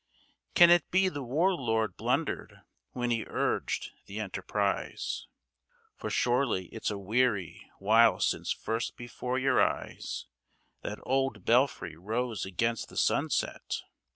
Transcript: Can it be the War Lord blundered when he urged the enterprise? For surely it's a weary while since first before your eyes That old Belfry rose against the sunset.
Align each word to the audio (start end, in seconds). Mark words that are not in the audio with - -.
Can 0.55 0.71
it 0.71 0.89
be 0.89 1.09
the 1.09 1.21
War 1.21 1.53
Lord 1.53 1.95
blundered 1.95 2.61
when 2.93 3.11
he 3.11 3.23
urged 3.27 3.91
the 4.07 4.19
enterprise? 4.19 5.27
For 5.95 6.09
surely 6.09 6.69
it's 6.69 6.89
a 6.89 6.97
weary 6.97 7.69
while 7.77 8.19
since 8.19 8.51
first 8.51 8.97
before 8.97 9.37
your 9.37 9.61
eyes 9.61 10.25
That 10.81 10.97
old 11.03 11.45
Belfry 11.45 11.95
rose 11.97 12.47
against 12.47 12.89
the 12.89 12.97
sunset. 12.97 13.83